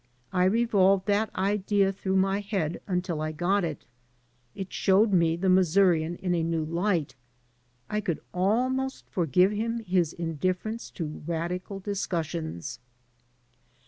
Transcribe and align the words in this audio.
I 0.33 0.45
revolved 0.45 1.05
that 1.05 1.29
idea 1.35 1.91
through 1.93 2.15
my 2.15 2.39
head 2.39 2.81
until 2.87 3.21
I 3.21 3.31
got 3.31 3.63
it. 3.63 3.85
It 4.55 4.73
showed 4.73 5.13
me 5.13 5.35
the 5.35 5.47
Missourian 5.47 6.15
in 6.15 6.33
a 6.33 6.41
new 6.41 6.65
light. 6.65 7.13
I 7.87 8.01
could 8.01 8.19
almost 8.33 9.05
forgive 9.11 9.51
him 9.51 9.81
his 9.83 10.11
indifference 10.13 10.89
to 10.97 11.21
radical 11.27 11.79
discussions. 11.79 12.79